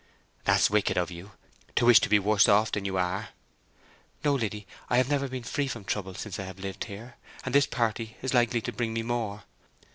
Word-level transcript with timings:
"That's 0.45 0.71
wicked 0.71 0.97
of 0.97 1.11
you—to 1.11 1.85
wish 1.85 1.99
to 1.99 2.09
be 2.09 2.17
worse 2.17 2.49
off 2.49 2.71
than 2.71 2.85
you 2.85 2.97
are." 2.97 3.29
"No, 4.23 4.33
Liddy. 4.33 4.65
I 4.89 4.97
have 4.97 5.11
never 5.11 5.27
been 5.27 5.43
free 5.43 5.67
from 5.67 5.83
trouble 5.85 6.15
since 6.15 6.39
I 6.39 6.45
have 6.45 6.57
lived 6.57 6.85
here, 6.85 7.17
and 7.45 7.53
this 7.53 7.67
party 7.67 8.17
is 8.23 8.33
likely 8.33 8.61
to 8.61 8.71
bring 8.71 8.95
me 8.95 9.03
more. 9.03 9.43